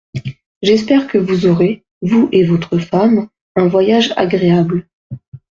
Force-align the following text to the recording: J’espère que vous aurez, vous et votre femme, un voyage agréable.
J’espère 0.63 1.05
que 1.07 1.19
vous 1.19 1.45
aurez, 1.45 1.85
vous 2.01 2.27
et 2.31 2.43
votre 2.43 2.79
femme, 2.79 3.29
un 3.55 3.67
voyage 3.67 4.11
agréable. 4.17 4.87